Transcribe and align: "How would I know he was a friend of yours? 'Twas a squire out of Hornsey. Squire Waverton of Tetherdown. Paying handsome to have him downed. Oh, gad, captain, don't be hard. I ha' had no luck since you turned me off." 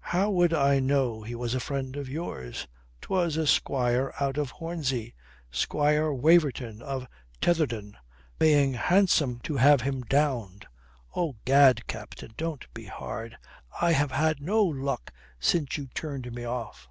"How 0.00 0.30
would 0.30 0.54
I 0.54 0.80
know 0.80 1.20
he 1.20 1.34
was 1.34 1.54
a 1.54 1.60
friend 1.60 1.94
of 1.94 2.08
yours? 2.08 2.66
'Twas 3.02 3.36
a 3.36 3.46
squire 3.46 4.14
out 4.18 4.38
of 4.38 4.50
Hornsey. 4.52 5.14
Squire 5.50 6.10
Waverton 6.10 6.80
of 6.80 7.06
Tetherdown. 7.42 7.94
Paying 8.38 8.72
handsome 8.72 9.40
to 9.40 9.58
have 9.58 9.82
him 9.82 10.00
downed. 10.00 10.64
Oh, 11.14 11.36
gad, 11.44 11.86
captain, 11.86 12.32
don't 12.38 12.64
be 12.72 12.86
hard. 12.86 13.36
I 13.78 13.92
ha' 13.92 14.10
had 14.10 14.40
no 14.40 14.64
luck 14.64 15.12
since 15.38 15.76
you 15.76 15.86
turned 15.88 16.32
me 16.32 16.46
off." 16.46 16.88